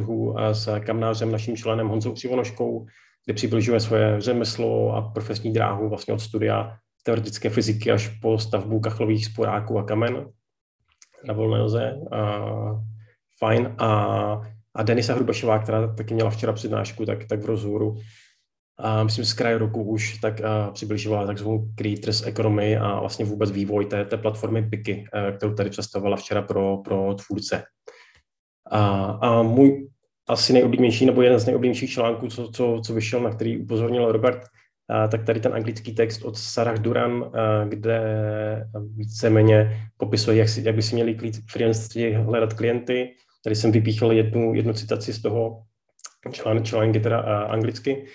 s 0.51 0.80
kamnářem, 0.80 1.32
naším 1.32 1.58
členem 1.58 1.88
Honzou 1.88 2.13
Křivonoškou, 2.13 2.86
kde 3.25 3.34
přibližuje 3.34 3.80
svoje 3.80 4.22
řemeslo 4.22 4.96
a 4.96 5.01
profesní 5.01 5.54
dráhu 5.54 5.89
vlastně 5.89 6.13
od 6.13 6.20
studia 6.20 6.78
teoretické 7.04 7.50
fyziky 7.50 7.92
až 7.92 8.08
po 8.22 8.39
stavbu 8.39 8.80
kachlových 8.80 9.25
sporáků 9.25 9.80
a 9.80 9.84
kamen 9.84 10.25
na 11.25 11.34
volné 11.34 11.60
noze. 11.60 11.96
A, 12.12 12.46
fajn. 13.39 13.75
A, 13.78 13.89
a 14.75 14.84
Denisa 14.84 15.13
Hrubašová, 15.13 15.60
která 15.60 15.94
taky 15.96 16.13
měla 16.13 16.30
včera 16.30 16.54
přednášku, 16.54 17.06
tak, 17.06 17.25
tak 17.25 17.42
v 17.42 17.46
rozhovoru 17.46 17.98
a 18.80 19.04
myslím, 19.04 19.26
z 19.26 19.34
kraje 19.34 19.58
roku 19.58 19.84
už 19.84 20.18
tak 20.18 20.42
a 20.42 20.72
přibližovala 20.72 21.28
takzvanou 21.28 21.68
Creators 21.76 22.28
Economy 22.28 22.78
a 22.78 23.00
vlastně 23.00 23.26
vůbec 23.26 23.52
vývoj 23.52 23.86
té, 23.86 24.06
té 24.06 24.18
platformy 24.18 24.70
Piky, 24.70 25.06
kterou 25.38 25.54
tady 25.54 25.70
představovala 25.70 26.18
včera 26.18 26.42
pro, 26.42 26.78
pro 26.78 27.16
tvůrce. 27.28 27.64
A, 28.72 29.04
a 29.04 29.42
můj 29.42 29.90
asi 30.28 30.54
nejoblíbenější, 30.54 31.06
nebo 31.06 31.22
jeden 31.22 31.40
z 31.40 31.46
nejoblíbenějších 31.46 31.92
článků, 31.92 32.28
co, 32.28 32.48
co, 32.48 32.82
co 32.86 32.94
vyšel, 32.94 33.22
na 33.22 33.30
který 33.30 33.58
upozornil 33.58 34.12
Robert, 34.12 34.42
a, 34.90 35.08
tak 35.08 35.24
tady 35.24 35.40
ten 35.40 35.54
anglický 35.54 35.96
text 35.96 36.26
od 36.26 36.38
Sarah 36.38 36.80
Duran, 36.80 37.24
a, 37.24 37.66
kde 37.66 38.02
víceméně 38.96 39.90
popisuje, 39.98 40.38
jak, 40.38 40.50
si, 40.50 40.62
jak 40.66 40.76
by 40.76 40.82
si 40.82 40.96
měli 40.96 41.18
freelanceri 41.52 42.14
hledat 42.14 42.54
klienty. 42.54 43.10
Tady 43.44 43.56
jsem 43.56 43.72
vypíchl 43.72 44.12
jednu, 44.12 44.54
jednu 44.54 44.74
citaci 44.74 45.14
z 45.14 45.22
toho 45.22 45.64
článku, 46.32 46.64
článek 46.64 46.96
je 46.96 47.02
teda 47.02 47.20
a, 47.20 47.44
anglicky. 47.44 48.06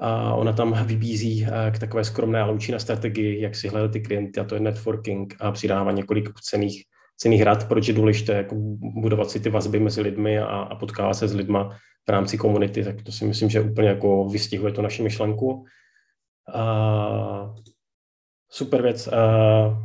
A 0.00 0.34
ona 0.34 0.52
tam 0.52 0.86
vybízí 0.86 1.46
k 1.70 1.78
takové 1.78 2.04
skromné, 2.04 2.40
ale 2.40 2.52
účinné 2.52 2.80
strategii, 2.80 3.40
jak 3.40 3.54
si 3.54 3.68
hledat 3.68 3.92
ty 3.92 4.00
klienty, 4.00 4.40
a 4.40 4.44
to 4.44 4.54
je 4.54 4.60
networking 4.60 5.36
a 5.40 5.52
přidává 5.52 5.92
několik 5.92 6.40
cených 6.40 6.84
cených 7.16 7.42
rad, 7.42 7.68
proč 7.68 7.88
je 7.88 7.94
důležité 7.94 8.32
jako 8.32 8.54
budovat 8.80 9.30
si 9.30 9.40
ty 9.40 9.50
vazby 9.50 9.80
mezi 9.80 10.00
lidmi 10.00 10.38
a, 10.38 10.46
a 10.46 10.74
potkávat 10.74 11.14
se 11.14 11.28
s 11.28 11.34
lidma 11.34 11.78
v 12.06 12.10
rámci 12.10 12.38
komunity, 12.38 12.84
tak 12.84 13.02
to 13.02 13.12
si 13.12 13.24
myslím, 13.24 13.50
že 13.50 13.60
úplně 13.60 13.88
jako 13.88 14.28
vystihuje 14.28 14.72
to 14.72 14.82
naši 14.82 15.02
myšlenku. 15.02 15.64
A, 16.54 17.54
super 18.50 18.82
věc, 18.82 19.08
a, 19.08 19.84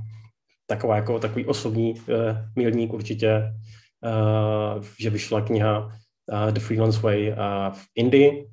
taková 0.66 0.96
jako 0.96 1.20
takový 1.20 1.46
osobní 1.46 1.94
uh, 1.94 2.00
milník 2.56 2.94
určitě, 2.94 3.54
uh, 4.04 4.84
že 5.00 5.10
vyšla 5.10 5.42
kniha 5.42 5.80
uh, 5.80 6.52
The 6.52 6.60
Freelance 6.60 7.00
Way 7.00 7.32
uh, 7.32 7.38
v 7.74 7.86
Indii, 7.96 8.50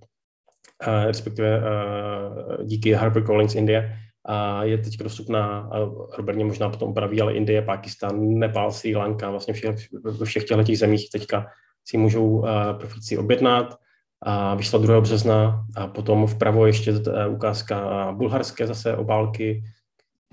respektive 1.06 1.60
uh, 1.60 2.64
díky 2.64 2.92
HarperCollins 2.92 3.54
Indie, 3.54 3.96
a 4.28 4.64
je 4.64 4.78
teď 4.78 4.96
dostupná, 4.96 5.70
Robert 6.16 6.36
mě 6.36 6.44
možná 6.44 6.68
potom 6.68 6.94
praví, 6.94 7.20
ale 7.20 7.34
Indie, 7.34 7.62
Pakistan, 7.62 8.38
Nepal, 8.38 8.72
Sri 8.72 8.96
Lanka, 8.96 9.30
vlastně 9.30 9.54
všech, 9.54 9.76
ve 9.92 10.26
všech 10.26 10.44
těchto 10.44 10.64
těch 10.64 10.78
zemích 10.78 11.10
teďka 11.12 11.46
si 11.84 11.98
můžou 11.98 12.28
uh, 12.28 12.48
profíci 12.78 13.18
objednat. 13.18 13.76
A 14.22 14.54
vyšla 14.54 14.78
2. 14.78 15.00
března 15.00 15.64
a 15.76 15.86
potom 15.86 16.26
vpravo 16.26 16.66
ještě 16.66 16.92
uh, 16.92 16.98
ukázka 17.34 18.08
bulharské 18.12 18.66
zase 18.66 18.96
obálky, 18.96 19.62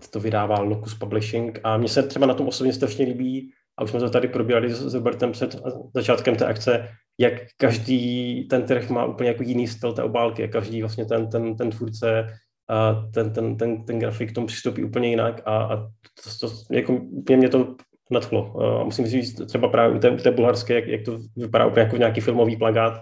to 0.10 0.20
vydává 0.20 0.60
Locus 0.60 0.94
Publishing 0.94 1.60
a 1.64 1.78
mně 1.78 1.90
se 1.90 2.04
třeba 2.04 2.26
na 2.26 2.34
tom 2.34 2.48
osobně 2.48 2.74
strašně 2.74 3.06
líbí, 3.06 3.52
a 3.78 3.84
už 3.84 3.90
jsme 3.90 4.00
to 4.00 4.10
tady 4.10 4.28
probírali 4.28 4.74
s 4.74 4.94
Robertem 4.94 5.32
před 5.32 5.62
začátkem 5.94 6.36
té 6.36 6.46
akce, 6.46 6.90
jak 7.20 7.34
každý 7.58 8.48
ten 8.48 8.64
trh 8.64 8.90
má 8.90 9.06
úplně 9.06 9.30
jako 9.30 9.44
jiný 9.44 9.68
styl 9.68 9.94
té 9.94 10.04
obálky 10.04 10.44
a 10.44 10.48
každý 10.48 10.82
vlastně 10.82 11.06
ten, 11.06 11.30
ten, 11.30 11.56
ten 11.56 11.70
tvůrce 11.70 12.28
a 12.70 12.94
ten, 13.14 13.34
ten, 13.34 13.58
ten, 13.58 13.86
ten 13.86 14.00
grafik 14.00 14.32
k 14.32 14.36
tomu 14.36 14.48
přistoupí 14.48 14.84
úplně 14.84 15.10
jinak 15.10 15.42
a, 15.46 15.58
a 15.58 15.78
to, 15.78 16.48
to, 16.48 16.54
jako 16.72 17.00
mě, 17.30 17.38
mě 17.38 17.50
to 17.50 17.76
nadchlo. 18.12 18.62
A 18.82 18.84
musím 18.84 19.06
říct 19.06 19.42
třeba 19.46 19.68
právě 19.68 19.96
u 19.96 20.00
té, 20.00 20.10
u 20.10 20.18
té 20.18 20.32
bulharské, 20.32 20.74
jak, 20.74 20.88
jak 20.88 21.02
to 21.02 21.20
vypadá 21.36 21.66
úplně 21.66 21.84
jako 21.84 21.98
nějaký 21.98 22.22
filmový 22.22 22.58
plagát. 22.58 23.02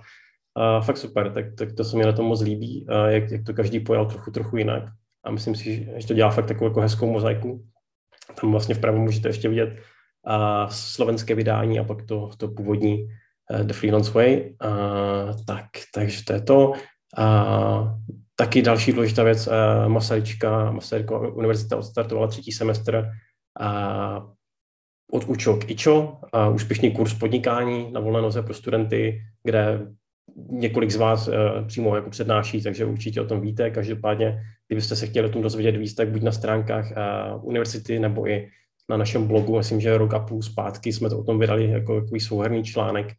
A 0.56 0.82
fakt 0.82 0.98
super, 0.98 1.32
tak, 1.32 1.46
tak 1.58 1.74
to 1.74 1.84
se 1.84 1.98
mi 1.98 2.06
na 2.06 2.12
tom 2.12 2.26
moc 2.26 2.42
líbí, 2.42 2.86
a 2.90 3.08
jak, 3.08 3.32
jak 3.32 3.44
to 3.44 3.54
každý 3.54 3.80
pojal 3.80 4.06
trochu, 4.06 4.32
trochu 4.32 4.58
jinak. 4.58 4.84
A 5.26 5.32
myslím 5.32 5.56
si, 5.56 5.90
že 5.98 6.08
to 6.08 6.14
dělá 6.14 6.32
fakt 6.32 6.46
takovou 6.46 6.70
jako 6.70 6.82
hezkou 6.82 7.12
mozaiku. 7.12 7.66
Tam 8.42 8.52
vlastně 8.52 8.76
vpravo 8.76 8.98
můžete 8.98 9.30
ještě 9.30 9.50
vidět 9.50 9.70
a 10.26 10.68
slovenské 10.70 11.36
vydání 11.36 11.80
a 11.80 11.84
pak 11.84 12.06
to, 12.06 12.30
to 12.38 12.48
původní 12.48 13.08
The 13.64 13.74
Freelance 13.74 14.12
Way. 14.12 14.56
A, 14.60 14.70
tak, 15.48 15.66
takže 15.94 16.24
to 16.24 16.34
je 16.34 16.42
to. 16.42 16.74
A 17.18 17.96
Taky 18.42 18.62
další 18.62 18.92
důležitá 18.92 19.24
věc, 19.24 19.48
uh, 19.48 19.54
Masaryčka, 19.90 20.72
Masarykova 20.72 21.28
univerzita 21.28 21.78
odstartovala 21.78 22.28
třetí 22.28 22.52
semestr 22.52 23.10
uh, 23.62 24.34
od 25.12 25.30
UČO 25.30 25.58
k 25.58 25.70
IČO, 25.70 26.18
uh, 26.48 26.56
úspěšný 26.56 26.92
kurz 26.92 27.14
podnikání 27.14 27.92
na 27.92 28.00
volné 28.00 28.22
noze 28.22 28.42
pro 28.42 28.54
studenty, 28.54 29.22
kde 29.44 29.88
několik 30.50 30.92
z 30.92 30.96
vás 30.96 31.28
uh, 31.28 31.34
přímo 31.68 31.96
jako 31.96 32.10
přednáší, 32.10 32.64
takže 32.64 32.86
určitě 32.86 33.22
o 33.22 33.26
tom 33.26 33.42
víte. 33.42 33.70
Každopádně, 33.70 34.42
kdybyste 34.68 34.96
se 34.96 35.08
chtěli 35.08 35.28
o 35.28 35.32
tom 35.32 35.42
dozvědět 35.42 35.78
víc, 35.78 35.96
tak 35.96 36.10
buď 36.10 36.22
na 36.22 36.32
stránkách 36.32 36.86
uh, 36.92 37.46
univerzity 37.46 38.00
nebo 38.00 38.28
i 38.28 38.50
na 38.90 38.98
našem 38.98 39.28
blogu, 39.28 39.58
myslím, 39.58 39.82
že 39.82 39.98
rok 39.98 40.14
a 40.14 40.20
půl 40.20 40.42
zpátky 40.42 40.94
jsme 40.94 41.10
to 41.10 41.20
o 41.20 41.24
tom 41.24 41.40
vydali 41.40 41.70
jako 41.70 42.02
takový 42.02 42.20
souhrný 42.20 42.64
článek, 42.64 43.14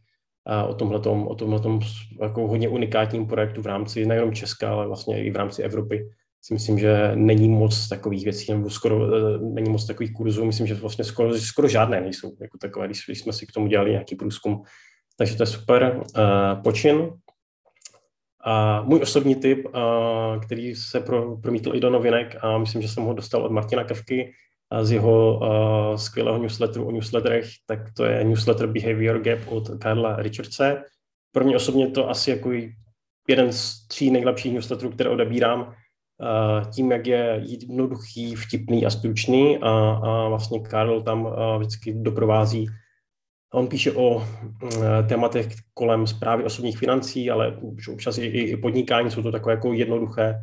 o 0.69 0.75
tomhletom, 0.75 1.29
o 1.29 1.35
tomhletom 1.35 1.81
jako 2.23 2.49
hodně 2.49 2.69
unikátním 2.69 3.27
projektu 3.27 3.63
v 3.63 3.67
rámci 3.67 4.07
nejenom 4.07 4.33
Česka, 4.33 4.73
ale 4.73 4.87
vlastně 4.87 5.25
i 5.25 5.31
v 5.31 5.37
rámci 5.37 5.63
Evropy. 5.63 6.09
Si 6.45 6.55
myslím, 6.55 6.79
že 6.79 7.13
není 7.15 7.49
moc 7.49 7.89
takových 7.89 8.25
věcí, 8.25 8.53
nebo 8.53 8.71
skoro 8.71 9.17
e, 9.17 9.39
není 9.39 9.71
moc 9.71 9.87
takových 9.87 10.13
kurzů. 10.13 10.45
Myslím, 10.45 10.67
že 10.67 10.75
vlastně 10.75 11.05
skoro, 11.05 11.35
skoro 11.35 11.69
žádné 11.69 12.01
nejsou 12.01 12.37
jako 12.41 12.59
takové, 12.59 12.87
když, 12.87 13.05
když 13.07 13.21
jsme 13.21 13.33
si 13.33 13.47
k 13.47 13.53
tomu 13.53 13.67
dělali 13.67 13.91
nějaký 13.91 14.17
průzkum. 14.17 14.63
Takže 15.19 15.37
to 15.37 15.43
je 15.43 15.47
super. 15.47 16.03
Uh, 16.19 16.63
počin. 16.63 17.11
A 18.45 18.83
můj 18.83 19.01
osobní 19.03 19.35
tip, 19.35 19.67
uh, 19.67 20.43
který 20.43 20.75
se 20.75 21.01
pro, 21.01 21.37
promítl 21.37 21.75
i 21.75 21.81
do 21.81 21.91
novinek 21.91 22.37
a 22.41 22.59
myslím, 22.59 22.83
že 22.83 22.89
jsem 22.89 23.05
ho 23.05 23.15
dostal 23.15 23.45
od 23.45 23.53
Martina 23.53 23.85
Kevky, 23.85 24.33
z 24.81 24.93
jeho 24.93 25.39
uh, 25.39 25.97
skvělého 25.97 26.39
newsletteru 26.39 26.85
o 26.85 26.91
newsletterech, 26.91 27.49
tak 27.67 27.79
to 27.97 28.05
je 28.05 28.25
newsletter 28.25 28.67
Behavior 28.67 29.21
Gap 29.21 29.39
od 29.47 29.71
Karla 29.79 30.17
Richardse. 30.17 30.83
Pro 31.33 31.45
mě 31.45 31.57
osobně 31.57 31.91
to 31.91 32.11
asi 32.11 32.31
jako 32.31 32.51
jeden 33.29 33.53
z 33.53 33.87
tří 33.89 34.11
nejlepších 34.11 34.55
newsletterů, 34.55 34.91
které 34.91 35.11
odebírám, 35.11 35.61
uh, 35.61 36.71
tím, 36.71 36.91
jak 36.91 37.07
je 37.07 37.41
jednoduchý, 37.45 38.35
vtipný 38.35 38.87
a 38.87 38.91
stručný 38.91 39.59
a, 39.59 39.71
a 39.91 40.29
vlastně 40.29 40.61
Karl 40.61 41.03
tam 41.03 41.25
uh, 41.25 41.33
vždycky 41.59 41.95
doprovází 41.95 42.67
On 43.55 43.69
píše 43.69 43.93
o 43.93 44.15
uh, 44.15 44.23
tématech 45.09 45.47
kolem 45.75 46.07
zprávy 46.07 46.45
osobních 46.45 46.79
financí, 46.79 47.31
ale 47.31 47.59
občas 47.93 48.19
i, 48.19 48.25
i 48.25 48.57
podnikání 48.57 49.11
jsou 49.11 49.23
to 49.23 49.33
takové 49.33 49.53
jako 49.53 49.73
jednoduché 49.73 50.41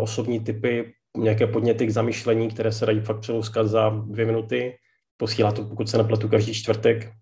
osobní 0.00 0.40
typy 0.40 0.92
nějaké 1.16 1.46
podněty 1.46 1.86
k 1.86 1.90
zamýšlení, 1.90 2.48
které 2.48 2.72
se 2.72 2.86
dají 2.86 3.00
fakt 3.00 3.20
přelouskat 3.20 3.66
za 3.66 3.88
dvě 3.88 4.26
minuty. 4.26 4.76
Posílá 5.16 5.52
to, 5.52 5.64
pokud 5.64 5.88
se 5.88 5.98
nepletu, 5.98 6.28
každý 6.28 6.54
čtvrtek, 6.54 7.12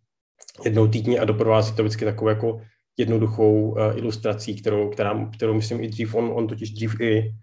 jednou 0.64 0.88
týdně 0.88 1.21
a 1.21 1.25
doprovází 1.25 1.75
to 1.75 1.83
vždycky 1.83 2.04
takovou 2.04 2.28
jako 2.28 2.61
jednoduchou 2.99 3.71
uh, 3.71 3.78
ilustrací, 3.97 4.61
kterou, 4.61 4.90
která, 4.90 5.28
kterou 5.35 5.54
myslím 5.54 5.80
i 5.80 5.88
dřív, 5.88 6.14
on, 6.14 6.30
on 6.35 6.47
totiž 6.47 6.71
dřív 6.71 7.00
i 7.00 7.35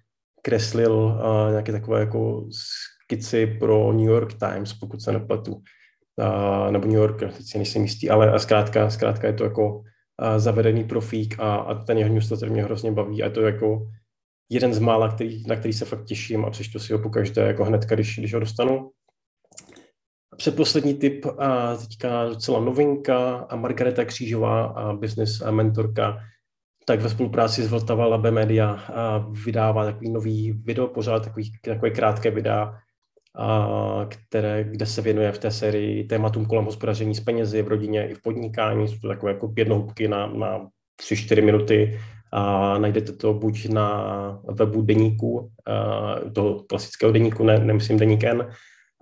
kreslil 0.41 0.93
uh, 0.93 1.51
nějaké 1.51 1.71
takové 1.71 1.99
jako 1.99 2.47
skici 2.51 3.47
pro 3.47 3.93
New 3.93 4.09
York 4.09 4.33
Times, 4.33 4.73
pokud 4.73 5.01
se 5.01 5.11
nepletu, 5.11 5.53
uh, 5.55 6.71
nebo 6.71 6.85
New 6.85 6.95
Yorker, 6.95 7.31
teď 7.31 7.45
si 7.45 7.57
nejsem 7.57 7.81
jistý, 7.81 8.09
ale 8.09 8.39
zkrátka, 8.39 8.89
zkrátka 8.89 9.27
je 9.27 9.33
to 9.33 9.43
jako 9.43 9.75
uh, 9.77 9.83
zavedený 10.37 10.83
profík 10.83 11.39
a, 11.39 11.55
a 11.55 11.73
ten 11.83 11.97
jeho 11.97 12.13
newsletter 12.13 12.51
mě 12.51 12.63
hrozně 12.63 12.91
baví 12.91 13.23
a 13.23 13.25
je 13.25 13.31
to 13.31 13.41
jako 13.41 13.87
jeden 14.49 14.73
z 14.73 14.79
mála, 14.79 15.11
který, 15.11 15.43
na 15.47 15.55
který 15.55 15.73
se 15.73 15.85
fakt 15.85 16.05
těším 16.05 16.45
a 16.45 16.49
přečtu 16.49 16.79
si 16.79 16.93
ho 16.93 16.99
pokaždé 16.99 17.41
jako 17.41 17.65
hned, 17.65 17.81
když, 17.81 18.19
když 18.19 18.33
ho 18.33 18.39
dostanu. 18.39 18.91
Předposlední 20.37 20.93
tip, 20.93 21.25
a 21.25 21.75
teďka 21.75 22.25
docela 22.25 22.59
novinka, 22.59 23.35
a 23.35 23.55
Margareta 23.55 24.05
Křížová, 24.05 24.65
a 24.65 24.93
business 24.93 25.41
a 25.41 25.51
mentorka, 25.51 26.19
tak 26.85 27.01
ve 27.01 27.09
spolupráci 27.09 27.63
s 27.63 27.67
Vltava 27.67 28.07
Labe 28.07 28.31
Media 28.31 28.71
a 28.71 29.17
vydává 29.17 29.85
takový 29.85 30.09
nový 30.09 30.51
video, 30.51 30.87
pořád 30.87 31.23
takový, 31.23 31.51
takové 31.61 31.89
krátké 31.89 32.31
videa, 32.31 32.79
a 33.37 34.07
které, 34.09 34.63
kde 34.63 34.85
se 34.85 35.01
věnuje 35.01 35.31
v 35.31 35.37
té 35.37 35.51
sérii 35.51 36.03
tématům 36.03 36.45
kolem 36.45 36.65
hospodaření 36.65 37.15
s 37.15 37.19
penězi 37.19 37.61
v 37.61 37.67
rodině 37.67 38.09
i 38.09 38.13
v 38.13 38.21
podnikání. 38.21 38.87
Jsou 38.87 38.99
to 38.99 39.07
takové 39.07 39.31
jako 39.31 39.53
jednohubky 39.57 40.07
na, 40.07 40.27
na 40.27 40.67
3-4 41.01 41.45
minuty. 41.45 41.99
A 42.37 42.77
najdete 42.77 43.11
to 43.11 43.33
buď 43.33 43.69
na 43.69 44.39
webu 44.43 44.81
deníku, 44.81 45.51
toho 46.33 46.63
klasického 46.69 47.11
deníku, 47.11 47.43
ne, 47.43 47.59
nemyslím 47.59 47.99
deník 47.99 48.23
N, 48.23 48.47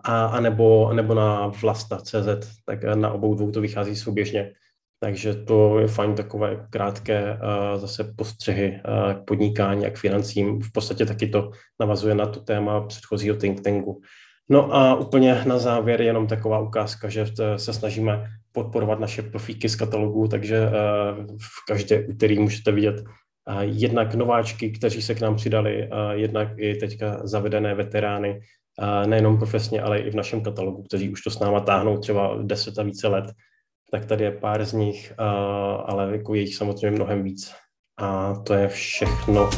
a, 0.06 0.26
a 0.26 0.40
nebo, 0.40 0.94
nebo 0.94 1.14
na 1.14 1.48
vlasta.cz, 1.48 2.28
tak 2.66 2.84
na 2.84 3.12
obou 3.12 3.36
dvou 3.36 3.52
to 3.52 3.62
vychází 3.62 3.96
souběžně. 3.96 4.52
Takže 5.00 5.34
to 5.34 5.80
je 5.80 5.88
fajn 5.88 6.16
takové 6.16 6.68
krátké 6.70 7.34
uh, 7.34 7.80
zase 7.80 8.14
postřehy 8.16 8.82
uh, 8.88 9.14
k 9.14 9.26
podnikání 9.26 9.86
a 9.86 9.90
k 9.90 9.98
financím. 9.98 10.62
V 10.62 10.72
podstatě 10.72 11.06
taky 11.06 11.28
to 11.28 11.52
navazuje 11.80 12.16
na 12.16 12.26
to 12.26 12.40
téma 12.40 12.82
předchozího 12.82 13.36
think 13.36 13.62
tanku. 13.62 14.02
No 14.50 14.76
a 14.76 14.96
úplně 14.96 15.44
na 15.46 15.58
závěr 15.58 16.02
jenom 16.02 16.28
taková 16.28 16.60
ukázka, 16.60 17.10
že 17.10 17.26
se 17.58 17.74
snažíme 17.74 18.26
podporovat 18.52 19.00
naše 19.00 19.22
profíky 19.22 19.70
z 19.70 19.76
katalogu, 19.76 20.28
takže 20.28 20.70
v 21.38 21.66
každé 21.68 22.06
úterý 22.08 22.40
můžete 22.40 22.72
vidět 22.72 23.04
jednak 23.62 24.16
nováčky, 24.16 24.72
kteří 24.72 25.02
se 25.02 25.16
k 25.16 25.22
nám 25.22 25.36
přidali, 25.36 25.90
jednak 26.12 26.48
i 26.58 26.76
teďka 26.76 27.28
zavedené 27.28 27.76
veterány, 27.76 28.40
nejenom 29.06 29.38
profesně, 29.38 29.82
ale 29.82 30.00
i 30.00 30.12
v 30.12 30.16
našem 30.16 30.42
katalogu, 30.42 30.84
kteří 30.84 31.10
už 31.10 31.22
to 31.22 31.32
s 31.32 31.40
náma 31.40 31.60
táhnou 31.60 31.98
třeba 31.98 32.38
10 32.42 32.80
a 32.80 32.84
více 32.84 33.08
let, 33.08 33.26
tak 33.92 34.06
tady 34.06 34.24
je 34.24 34.32
pár 34.32 34.66
z 34.66 34.74
nich, 34.74 35.14
ale 35.86 36.12
jako 36.12 36.34
je 36.36 36.42
jich 36.42 36.56
samozřejmě 36.56 36.92
mnohem 36.92 37.24
víc. 37.24 37.54
A 38.00 38.34
to 38.34 38.54
je 38.54 38.68
všechno 38.68 39.50